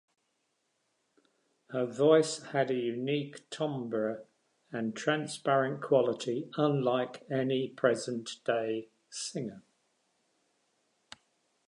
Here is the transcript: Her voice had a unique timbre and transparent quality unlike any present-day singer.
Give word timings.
Her 1.69 1.85
voice 1.85 2.41
had 2.41 2.71
a 2.71 2.75
unique 2.75 3.47
timbre 3.51 4.25
and 4.71 4.95
transparent 4.95 5.83
quality 5.83 6.49
unlike 6.57 7.21
any 7.29 7.67
present-day 7.69 8.89
singer. 9.11 9.61